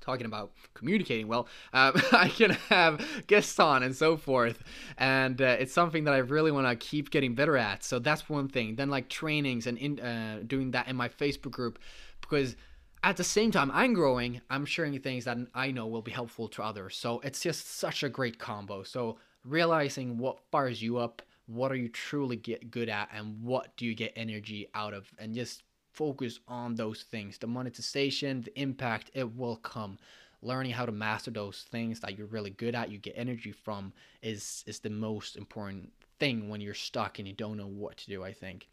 talking 0.00 0.26
about 0.26 0.52
communicating 0.72 1.28
well 1.28 1.48
um, 1.74 1.92
i 2.12 2.28
can 2.28 2.50
have 2.70 3.04
guests 3.26 3.58
on 3.58 3.82
and 3.82 3.94
so 3.94 4.16
forth 4.16 4.62
and 4.96 5.42
uh, 5.42 5.56
it's 5.58 5.72
something 5.72 6.04
that 6.04 6.14
i 6.14 6.18
really 6.18 6.50
want 6.50 6.66
to 6.66 6.76
keep 6.76 7.10
getting 7.10 7.34
better 7.34 7.58
at 7.58 7.84
so 7.84 7.98
that's 7.98 8.26
one 8.26 8.48
thing 8.48 8.76
then 8.76 8.88
like 8.88 9.08
trainings 9.10 9.66
and 9.66 9.76
in, 9.76 10.00
uh, 10.00 10.40
doing 10.46 10.70
that 10.70 10.88
in 10.88 10.96
my 10.96 11.08
facebook 11.08 11.50
group 11.50 11.78
because 12.22 12.56
at 13.02 13.16
the 13.16 13.24
same 13.24 13.50
time 13.50 13.70
i'm 13.72 13.94
growing 13.94 14.40
i'm 14.50 14.64
sharing 14.64 14.98
things 14.98 15.24
that 15.24 15.38
i 15.54 15.70
know 15.70 15.86
will 15.86 16.02
be 16.02 16.10
helpful 16.10 16.48
to 16.48 16.62
others. 16.62 16.96
So 16.96 17.20
it's 17.20 17.40
just 17.40 17.78
such 17.78 18.02
a 18.02 18.08
great 18.08 18.38
combo. 18.38 18.82
So 18.82 19.18
realizing 19.44 20.18
what 20.18 20.40
fires 20.50 20.82
you 20.82 20.98
up 20.98 21.22
what 21.48 21.72
are 21.72 21.76
you 21.76 21.88
truly 21.88 22.36
get 22.36 22.70
good 22.70 22.90
at 22.90 23.08
and 23.12 23.42
what 23.42 23.74
do 23.76 23.86
you 23.86 23.94
get 23.94 24.12
energy 24.14 24.68
out 24.74 24.92
of? 24.92 25.10
And 25.18 25.34
just 25.34 25.62
focus 25.92 26.38
on 26.46 26.74
those 26.74 27.02
things. 27.02 27.38
The 27.38 27.46
monetization 27.46 28.42
the 28.42 28.60
impact 28.60 29.10
it 29.14 29.34
will 29.34 29.56
come. 29.56 29.98
Learning 30.42 30.70
how 30.70 30.86
to 30.86 30.92
master 30.92 31.30
those 31.30 31.66
things 31.70 32.00
that 32.00 32.16
you're 32.16 32.26
really 32.28 32.50
good 32.50 32.74
at 32.74 32.90
you 32.90 32.98
get 32.98 33.14
energy 33.16 33.50
from 33.50 33.92
is 34.22 34.62
is 34.66 34.78
the 34.78 34.90
most 34.90 35.36
important 35.36 35.90
thing 36.20 36.48
when 36.48 36.60
you're 36.60 36.74
stuck 36.74 37.18
and 37.18 37.26
you 37.26 37.34
don't 37.34 37.56
know 37.56 37.66
what 37.66 37.96
to 37.96 38.06
do 38.06 38.22
i 38.22 38.32
think. 38.32 38.68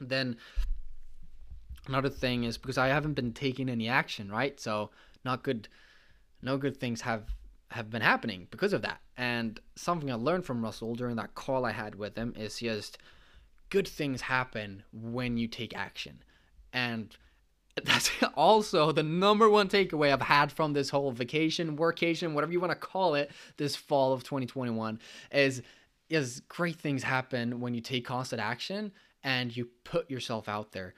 Then 0.00 0.36
another 1.86 2.08
thing 2.08 2.44
is 2.44 2.58
because 2.58 2.78
I 2.78 2.88
haven't 2.88 3.14
been 3.14 3.32
taking 3.32 3.68
any 3.68 3.88
action, 3.88 4.30
right? 4.30 4.58
So 4.60 4.90
not 5.24 5.42
good, 5.42 5.68
no 6.42 6.56
good 6.56 6.76
things 6.76 7.00
have 7.02 7.24
have 7.70 7.90
been 7.90 8.02
happening 8.02 8.46
because 8.50 8.72
of 8.72 8.82
that. 8.82 9.00
And 9.16 9.58
something 9.76 10.10
I 10.10 10.14
learned 10.14 10.44
from 10.44 10.62
Russell 10.62 10.94
during 10.94 11.16
that 11.16 11.34
call 11.34 11.64
I 11.64 11.72
had 11.72 11.94
with 11.94 12.16
him 12.16 12.34
is 12.36 12.58
just 12.58 12.98
good 13.70 13.88
things 13.88 14.20
happen 14.20 14.82
when 14.92 15.38
you 15.38 15.48
take 15.48 15.74
action. 15.74 16.22
And 16.72 17.16
that's 17.84 18.10
also 18.34 18.92
the 18.92 19.02
number 19.02 19.48
one 19.48 19.68
takeaway 19.68 20.12
I've 20.12 20.20
had 20.20 20.52
from 20.52 20.74
this 20.74 20.90
whole 20.90 21.10
vacation, 21.10 21.78
workation, 21.78 22.34
whatever 22.34 22.52
you 22.52 22.60
want 22.60 22.72
to 22.72 22.76
call 22.76 23.14
it, 23.14 23.30
this 23.56 23.74
fall 23.74 24.12
of 24.12 24.22
2021 24.22 24.98
is 25.32 25.62
is 26.10 26.40
great 26.48 26.76
things 26.76 27.02
happen 27.02 27.58
when 27.58 27.72
you 27.72 27.80
take 27.80 28.04
constant 28.04 28.42
action 28.42 28.92
and 29.24 29.56
you 29.56 29.66
put 29.84 30.10
yourself 30.10 30.46
out 30.46 30.72
there 30.72 30.92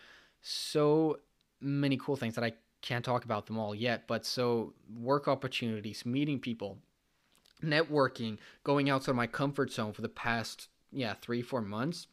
so 0.47 1.21
many 1.61 1.97
cool 1.97 2.17
things 2.17 2.35
that 2.35 2.45
I 2.45 2.53
can't 2.83 3.05
talk 3.05 3.25
about 3.25 3.47
them 3.47 3.59
all 3.59 3.75
yet, 3.75 4.07
but 4.07 4.27
so 4.27 4.75
work 4.95 5.27
opportunities, 5.27 6.05
meeting 6.05 6.39
people, 6.39 6.79
networking, 7.63 8.37
going 8.63 8.91
outside 8.91 9.15
my 9.15 9.27
comfort 9.27 9.73
zone 9.73 9.95
for 9.95 10.03
the 10.03 10.09
past 10.09 10.69
yeah, 10.93 11.15
3 11.15 11.43
4 11.43 11.63
months. 11.63 12.07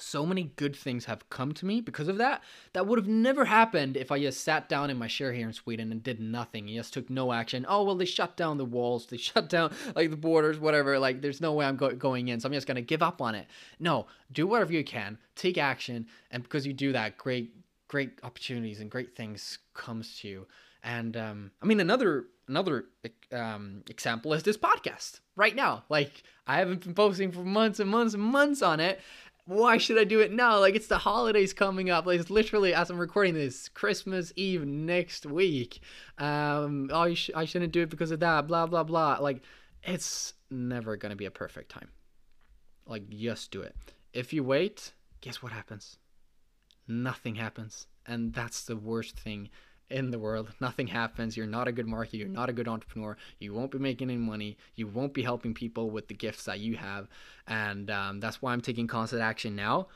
So 0.00 0.24
many 0.24 0.52
good 0.56 0.74
things 0.74 1.04
have 1.06 1.28
come 1.30 1.52
to 1.54 1.66
me 1.66 1.80
because 1.80 2.08
of 2.08 2.18
that. 2.18 2.42
That 2.72 2.86
would 2.86 2.98
have 2.98 3.08
never 3.08 3.44
happened 3.44 3.96
if 3.96 4.10
I 4.10 4.20
just 4.20 4.42
sat 4.42 4.68
down 4.68 4.90
in 4.90 4.98
my 4.98 5.08
chair 5.08 5.32
here 5.32 5.46
in 5.46 5.52
Sweden 5.52 5.92
and 5.92 6.02
did 6.02 6.20
nothing. 6.20 6.68
Just 6.68 6.94
took 6.94 7.10
no 7.10 7.32
action. 7.32 7.66
Oh 7.68 7.84
well, 7.84 7.96
they 7.96 8.04
shut 8.04 8.36
down 8.36 8.58
the 8.58 8.64
walls. 8.64 9.06
They 9.06 9.16
shut 9.18 9.48
down 9.48 9.72
like 9.94 10.10
the 10.10 10.16
borders, 10.16 10.58
whatever. 10.58 10.98
Like 10.98 11.20
there's 11.20 11.40
no 11.40 11.52
way 11.52 11.66
I'm 11.66 11.76
go- 11.76 11.94
going 11.94 12.28
in, 12.28 12.40
so 12.40 12.48
I'm 12.48 12.52
just 12.52 12.66
gonna 12.66 12.82
give 12.82 13.02
up 13.02 13.20
on 13.20 13.34
it. 13.34 13.46
No, 13.78 14.06
do 14.32 14.46
whatever 14.46 14.72
you 14.72 14.84
can. 14.84 15.18
Take 15.36 15.58
action, 15.58 16.06
and 16.30 16.42
because 16.42 16.66
you 16.66 16.72
do 16.72 16.92
that, 16.92 17.18
great, 17.18 17.52
great 17.88 18.18
opportunities 18.22 18.80
and 18.80 18.90
great 18.90 19.14
things 19.14 19.58
comes 19.74 20.18
to 20.20 20.28
you. 20.28 20.46
And 20.82 21.16
um, 21.16 21.50
I 21.62 21.66
mean 21.66 21.80
another 21.80 22.26
another 22.48 22.86
um, 23.32 23.82
example 23.88 24.32
is 24.32 24.42
this 24.42 24.56
podcast 24.56 25.20
right 25.36 25.54
now. 25.54 25.84
Like 25.88 26.22
I 26.46 26.58
haven't 26.58 26.84
been 26.84 26.94
posting 26.94 27.30
for 27.30 27.44
months 27.44 27.80
and 27.80 27.90
months 27.90 28.14
and 28.14 28.22
months 28.22 28.62
on 28.62 28.80
it, 28.80 29.00
why 29.48 29.78
should 29.78 29.96
I 29.96 30.04
do 30.04 30.20
it 30.20 30.30
now? 30.30 30.60
Like 30.60 30.74
it's 30.74 30.88
the 30.88 30.98
holidays 30.98 31.54
coming 31.54 31.88
up. 31.88 32.04
Like 32.04 32.20
it's 32.20 32.28
literally 32.28 32.74
as 32.74 32.90
I'm 32.90 32.98
recording 32.98 33.32
this, 33.32 33.70
Christmas 33.70 34.30
Eve 34.36 34.66
next 34.66 35.24
week. 35.24 35.80
Um, 36.18 36.90
I 36.92 37.14
sh- 37.14 37.30
I 37.34 37.46
shouldn't 37.46 37.72
do 37.72 37.80
it 37.80 37.88
because 37.88 38.10
of 38.10 38.20
that. 38.20 38.46
Blah 38.46 38.66
blah 38.66 38.84
blah. 38.84 39.16
Like 39.20 39.40
it's 39.82 40.34
never 40.50 40.98
gonna 40.98 41.16
be 41.16 41.24
a 41.24 41.30
perfect 41.30 41.70
time. 41.70 41.88
Like 42.84 43.08
just 43.08 43.50
do 43.50 43.62
it. 43.62 43.74
If 44.12 44.34
you 44.34 44.44
wait, 44.44 44.92
guess 45.22 45.42
what 45.42 45.52
happens? 45.52 45.96
Nothing 46.86 47.36
happens, 47.36 47.86
and 48.04 48.34
that's 48.34 48.64
the 48.64 48.76
worst 48.76 49.18
thing 49.18 49.48
in 49.90 50.10
the 50.10 50.18
world. 50.18 50.50
Nothing 50.60 50.86
happens. 50.86 51.36
You're 51.36 51.46
not 51.46 51.68
a 51.68 51.72
good 51.72 51.86
marketer. 51.86 52.18
You're 52.18 52.28
not 52.28 52.48
a 52.48 52.52
good 52.52 52.68
entrepreneur. 52.68 53.16
You 53.38 53.54
won't 53.54 53.70
be 53.70 53.78
making 53.78 54.10
any 54.10 54.18
money. 54.18 54.56
You 54.74 54.86
won't 54.86 55.14
be 55.14 55.22
helping 55.22 55.54
people 55.54 55.90
with 55.90 56.08
the 56.08 56.14
gifts 56.14 56.44
that 56.44 56.60
you 56.60 56.76
have. 56.76 57.08
And 57.46 57.90
um, 57.90 58.20
that's 58.20 58.42
why 58.42 58.52
I'm 58.52 58.60
taking 58.60 58.86
constant 58.86 59.22
action 59.22 59.56
now. 59.56 59.88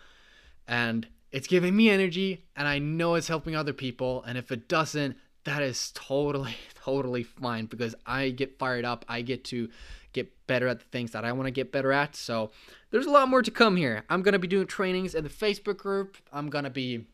And 0.66 1.06
it's 1.30 1.46
giving 1.46 1.75
me 1.75 1.88
energy, 1.88 2.44
and 2.56 2.68
I 2.68 2.78
know 2.78 3.14
it's 3.14 3.28
helping 3.28 3.56
other 3.56 3.72
people. 3.72 4.22
And 4.26 4.37
if 4.37 4.52
it 4.52 4.68
doesn't, 4.68 5.16
that 5.44 5.62
is 5.62 5.90
totally, 5.94 6.56
totally 6.84 7.22
fine 7.22 7.66
because 7.66 7.94
I 8.06 8.30
get 8.30 8.58
fired 8.58 8.84
up. 8.84 9.04
I 9.08 9.22
get 9.22 9.44
to 9.44 9.68
get 10.12 10.46
better 10.46 10.68
at 10.68 10.78
the 10.78 10.84
things 10.87 11.12
that 11.12 11.25
I 11.25 11.32
want 11.32 11.46
to 11.46 11.50
get 11.50 11.72
better 11.72 11.90
at. 11.90 12.14
So 12.14 12.50
there's 12.90 13.06
a 13.06 13.11
lot 13.11 13.28
more 13.28 13.40
to 13.40 13.50
come 13.50 13.76
here. 13.76 14.04
I'm 14.11 14.22
going 14.22 14.34
to 14.34 14.38
be 14.38 14.46
doing 14.46 14.66
trainings 14.66 15.14
in 15.14 15.25
the 15.25 15.30
Facebook 15.30 15.78
group. 15.78 16.16
I'm 16.32 16.50
going 16.50 16.64
to 16.64 16.70
be 16.70 17.06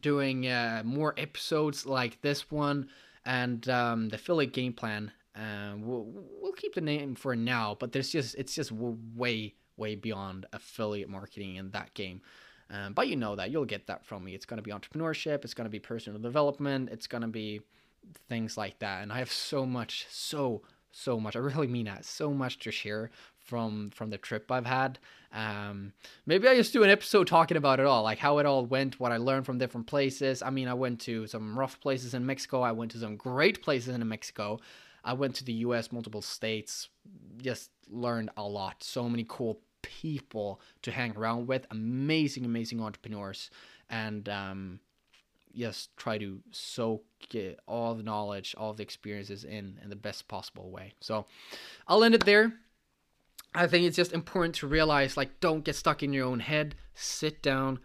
doing 0.00 0.46
uh, 0.46 0.82
more 0.84 1.14
episodes 1.16 1.86
like 1.86 2.20
this 2.22 2.50
one 2.50 2.88
and 3.24 3.68
um, 3.68 4.08
the 4.08 4.16
affiliate 4.16 4.52
game 4.52 4.72
plan. 4.72 5.12
Uh, 5.34 5.74
we'll, 5.78 6.06
we'll 6.40 6.52
keep 6.52 6.74
the 6.74 6.80
name 6.80 7.14
for 7.14 7.36
now, 7.36 7.76
but 7.78 7.92
there's 7.92 8.10
just 8.10 8.34
it's 8.36 8.54
just 8.54 8.72
way 8.72 9.54
way 9.76 9.94
beyond 9.94 10.46
affiliate 10.52 11.08
marketing 11.08 11.56
in 11.56 11.70
that 11.70 11.92
game. 11.94 12.22
Um, 12.70 12.94
but 12.94 13.08
you 13.08 13.16
know 13.16 13.36
that 13.36 13.50
you'll 13.50 13.64
get 13.64 13.86
that 13.86 14.04
from 14.04 14.24
me. 14.24 14.34
It's 14.34 14.46
going 14.46 14.58
to 14.58 14.62
be 14.62 14.70
entrepreneurship. 14.70 15.44
It's 15.44 15.54
going 15.54 15.66
to 15.66 15.70
be 15.70 15.78
personal 15.78 16.18
development. 16.18 16.88
It's 16.90 17.06
going 17.06 17.22
to 17.22 17.28
be 17.28 17.60
things 18.28 18.56
like 18.56 18.78
that. 18.80 19.02
And 19.02 19.12
I 19.12 19.18
have 19.18 19.30
so 19.30 19.66
much, 19.66 20.06
so 20.10 20.62
so 20.96 21.20
much. 21.20 21.36
I 21.36 21.40
really 21.40 21.66
mean 21.66 21.86
that. 21.86 22.04
So 22.04 22.32
much 22.32 22.58
to 22.60 22.70
share 22.70 23.10
from 23.38 23.90
from 23.90 24.10
the 24.10 24.18
trip 24.18 24.50
I've 24.50 24.66
had. 24.66 24.98
Um, 25.32 25.92
maybe 26.24 26.48
I 26.48 26.56
just 26.56 26.72
do 26.72 26.82
an 26.82 26.90
episode 26.90 27.26
talking 27.26 27.56
about 27.56 27.80
it 27.80 27.86
all, 27.86 28.02
like 28.02 28.18
how 28.18 28.38
it 28.38 28.46
all 28.46 28.64
went, 28.64 28.98
what 28.98 29.12
I 29.12 29.18
learned 29.18 29.46
from 29.46 29.58
different 29.58 29.86
places. 29.86 30.42
I 30.42 30.50
mean, 30.50 30.68
I 30.68 30.74
went 30.74 31.00
to 31.02 31.26
some 31.26 31.58
rough 31.58 31.78
places 31.80 32.14
in 32.14 32.24
Mexico. 32.24 32.62
I 32.62 32.72
went 32.72 32.90
to 32.92 32.98
some 32.98 33.16
great 33.16 33.62
places 33.62 33.94
in 33.94 34.08
Mexico. 34.08 34.58
I 35.04 35.12
went 35.12 35.34
to 35.36 35.44
the 35.44 35.52
U.S. 35.52 35.92
multiple 35.92 36.22
states. 36.22 36.88
Just 37.36 37.70
learned 37.88 38.30
a 38.36 38.42
lot. 38.42 38.82
So 38.82 39.08
many 39.08 39.24
cool 39.28 39.60
people 39.82 40.60
to 40.82 40.90
hang 40.90 41.16
around 41.16 41.46
with. 41.46 41.66
Amazing, 41.70 42.44
amazing 42.44 42.80
entrepreneurs, 42.80 43.50
and 43.90 44.28
um, 44.28 44.80
just 45.56 45.96
try 45.96 46.18
to 46.18 46.40
soak 46.50 47.04
all 47.66 47.94
the 47.94 48.02
knowledge, 48.02 48.54
all 48.58 48.74
the 48.74 48.82
experiences 48.82 49.44
in 49.44 49.78
in 49.82 49.90
the 49.90 49.96
best 49.96 50.28
possible 50.28 50.70
way. 50.70 50.94
So, 51.00 51.26
I'll 51.88 52.04
end 52.04 52.14
it 52.14 52.24
there. 52.24 52.52
I 53.54 53.66
think 53.66 53.86
it's 53.86 53.96
just 53.96 54.12
important 54.12 54.54
to 54.56 54.66
realize 54.66 55.16
like 55.16 55.40
don't 55.40 55.64
get 55.64 55.76
stuck 55.76 56.02
in 56.02 56.12
your 56.12 56.26
own 56.26 56.40
head. 56.40 56.74
Sit 56.94 57.42
down 57.42 57.78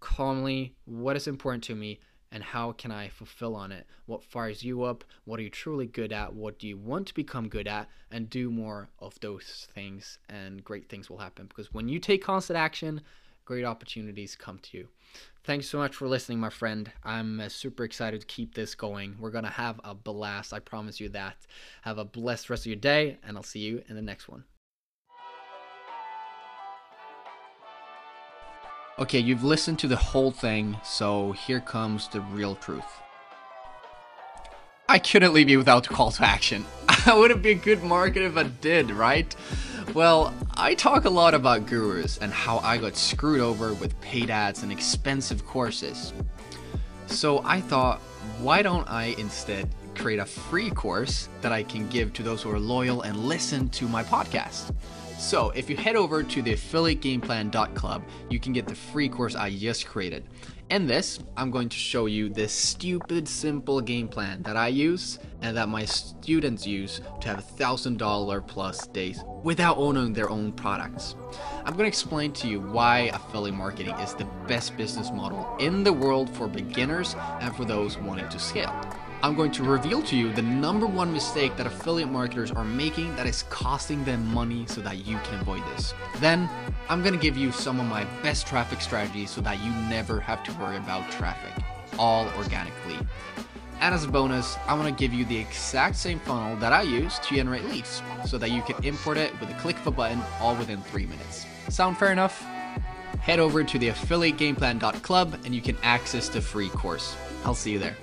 calmly. 0.00 0.74
What 0.84 1.16
is 1.16 1.26
important 1.26 1.64
to 1.64 1.74
me 1.74 2.00
and 2.30 2.42
how 2.42 2.72
can 2.72 2.90
I 2.90 3.08
fulfill 3.08 3.56
on 3.56 3.72
it? 3.72 3.86
What 4.06 4.22
fires 4.22 4.62
you 4.62 4.82
up? 4.82 5.04
What 5.24 5.40
are 5.40 5.42
you 5.42 5.50
truly 5.50 5.86
good 5.86 6.12
at? 6.12 6.34
What 6.34 6.58
do 6.58 6.68
you 6.68 6.76
want 6.76 7.06
to 7.08 7.14
become 7.14 7.48
good 7.48 7.66
at? 7.66 7.88
And 8.10 8.28
do 8.28 8.50
more 8.50 8.90
of 8.98 9.18
those 9.20 9.68
things 9.74 10.18
and 10.28 10.62
great 10.62 10.88
things 10.88 11.08
will 11.08 11.18
happen 11.18 11.46
because 11.46 11.72
when 11.72 11.88
you 11.88 11.98
take 11.98 12.22
constant 12.22 12.58
action, 12.58 13.00
great 13.48 13.64
opportunities 13.64 14.36
come 14.36 14.58
to 14.58 14.76
you. 14.76 14.88
Thanks 15.42 15.66
so 15.70 15.78
much 15.78 15.96
for 15.96 16.06
listening, 16.06 16.38
my 16.38 16.50
friend. 16.50 16.92
I'm 17.02 17.40
uh, 17.40 17.48
super 17.48 17.82
excited 17.82 18.20
to 18.20 18.26
keep 18.26 18.54
this 18.54 18.74
going. 18.74 19.16
We're 19.18 19.30
going 19.30 19.44
to 19.44 19.50
have 19.50 19.80
a 19.84 19.94
blast. 19.94 20.52
I 20.52 20.58
promise 20.58 21.00
you 21.00 21.08
that. 21.08 21.46
Have 21.80 21.96
a 21.96 22.04
blessed 22.04 22.50
rest 22.50 22.64
of 22.64 22.66
your 22.66 22.76
day, 22.76 23.16
and 23.26 23.38
I'll 23.38 23.42
see 23.42 23.60
you 23.60 23.82
in 23.88 23.96
the 23.96 24.02
next 24.02 24.28
one. 24.28 24.44
Okay, 28.98 29.20
you've 29.20 29.44
listened 29.44 29.78
to 29.78 29.88
the 29.88 29.96
whole 29.96 30.30
thing, 30.30 30.76
so 30.84 31.32
here 31.32 31.60
comes 31.60 32.06
the 32.08 32.20
real 32.20 32.54
truth. 32.54 33.00
I 34.90 34.98
couldn't 34.98 35.34
leave 35.34 35.50
you 35.50 35.58
without 35.58 35.86
a 35.86 35.90
call 35.90 36.10
to 36.12 36.24
action. 36.24 36.64
I 36.88 37.14
wouldn't 37.14 37.42
be 37.42 37.50
a 37.50 37.54
good 37.54 37.82
market 37.82 38.22
if 38.22 38.38
I 38.38 38.44
did, 38.44 38.90
right? 38.90 39.36
Well, 39.92 40.32
I 40.56 40.74
talk 40.74 41.04
a 41.04 41.10
lot 41.10 41.34
about 41.34 41.66
gurus 41.66 42.16
and 42.16 42.32
how 42.32 42.58
I 42.60 42.78
got 42.78 42.96
screwed 42.96 43.40
over 43.40 43.74
with 43.74 44.00
paid 44.00 44.30
ads 44.30 44.62
and 44.62 44.72
expensive 44.72 45.44
courses. 45.46 46.14
So 47.06 47.42
I 47.44 47.60
thought, 47.60 48.00
why 48.40 48.62
don't 48.62 48.88
I 48.88 49.14
instead 49.18 49.68
create 49.94 50.20
a 50.20 50.24
free 50.24 50.70
course 50.70 51.28
that 51.42 51.52
I 51.52 51.64
can 51.64 51.86
give 51.88 52.14
to 52.14 52.22
those 52.22 52.40
who 52.40 52.50
are 52.50 52.58
loyal 52.58 53.02
and 53.02 53.16
listen 53.26 53.68
to 53.70 53.88
my 53.88 54.02
podcast? 54.02 54.74
So, 55.18 55.50
if 55.50 55.68
you 55.68 55.76
head 55.76 55.96
over 55.96 56.22
to 56.22 56.42
the 56.42 56.54
affiliategameplan.club, 56.54 58.04
you 58.30 58.38
can 58.38 58.52
get 58.52 58.68
the 58.68 58.74
free 58.76 59.08
course 59.08 59.34
I 59.34 59.50
just 59.50 59.84
created. 59.84 60.22
In 60.70 60.86
this, 60.86 61.18
I'm 61.36 61.50
going 61.50 61.68
to 61.70 61.76
show 61.76 62.06
you 62.06 62.28
this 62.28 62.52
stupid 62.52 63.26
simple 63.26 63.80
game 63.80 64.06
plan 64.06 64.42
that 64.42 64.56
I 64.56 64.68
use 64.68 65.18
and 65.42 65.56
that 65.56 65.68
my 65.68 65.84
students 65.84 66.68
use 66.68 67.00
to 67.20 67.28
have 67.28 67.44
$1,000 67.44 68.46
plus 68.46 68.86
days 68.86 69.24
without 69.42 69.76
owning 69.76 70.12
their 70.12 70.30
own 70.30 70.52
products. 70.52 71.16
I'm 71.64 71.72
going 71.72 71.78
to 71.78 71.88
explain 71.88 72.32
to 72.34 72.48
you 72.48 72.60
why 72.60 73.10
affiliate 73.12 73.56
marketing 73.56 73.96
is 73.96 74.14
the 74.14 74.26
best 74.46 74.76
business 74.76 75.10
model 75.10 75.56
in 75.58 75.82
the 75.82 75.92
world 75.92 76.30
for 76.30 76.46
beginners 76.46 77.16
and 77.40 77.56
for 77.56 77.64
those 77.64 77.98
wanting 77.98 78.28
to 78.28 78.38
scale. 78.38 78.72
I'm 79.20 79.34
going 79.34 79.50
to 79.52 79.64
reveal 79.64 80.00
to 80.02 80.16
you 80.16 80.32
the 80.32 80.42
number 80.42 80.86
one 80.86 81.12
mistake 81.12 81.56
that 81.56 81.66
affiliate 81.66 82.08
marketers 82.08 82.52
are 82.52 82.64
making 82.64 83.16
that 83.16 83.26
is 83.26 83.42
costing 83.50 84.04
them 84.04 84.24
money 84.32 84.64
so 84.68 84.80
that 84.82 85.04
you 85.04 85.18
can 85.24 85.40
avoid 85.40 85.64
this. 85.74 85.92
Then, 86.18 86.48
I'm 86.88 87.02
going 87.02 87.14
to 87.14 87.20
give 87.20 87.36
you 87.36 87.50
some 87.50 87.80
of 87.80 87.86
my 87.86 88.04
best 88.22 88.46
traffic 88.46 88.80
strategies 88.80 89.30
so 89.30 89.40
that 89.40 89.58
you 89.60 89.70
never 89.90 90.20
have 90.20 90.44
to 90.44 90.52
worry 90.52 90.76
about 90.76 91.10
traffic, 91.10 91.64
all 91.98 92.28
organically. 92.36 92.96
And 93.80 93.92
as 93.92 94.04
a 94.04 94.08
bonus, 94.08 94.56
I 94.68 94.74
want 94.74 94.86
to 94.86 94.94
give 94.94 95.12
you 95.12 95.24
the 95.24 95.36
exact 95.36 95.96
same 95.96 96.20
funnel 96.20 96.56
that 96.58 96.72
I 96.72 96.82
use 96.82 97.18
to 97.18 97.34
generate 97.34 97.64
leads 97.64 98.02
so 98.24 98.38
that 98.38 98.52
you 98.52 98.62
can 98.62 98.84
import 98.84 99.18
it 99.18 99.38
with 99.40 99.50
a 99.50 99.54
click 99.54 99.78
of 99.80 99.88
a 99.88 99.90
button 99.90 100.22
all 100.40 100.54
within 100.54 100.80
three 100.82 101.06
minutes. 101.06 101.44
Sound 101.70 101.98
fair 101.98 102.12
enough? 102.12 102.40
Head 103.20 103.40
over 103.40 103.64
to 103.64 103.78
the 103.80 103.88
affiliategameplan.club 103.88 105.40
and 105.44 105.52
you 105.52 105.60
can 105.60 105.76
access 105.82 106.28
the 106.28 106.40
free 106.40 106.68
course. 106.68 107.16
I'll 107.44 107.56
see 107.56 107.72
you 107.72 107.80
there. 107.80 107.96